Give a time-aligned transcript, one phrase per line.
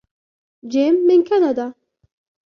[0.67, 1.73] جيم من كندا.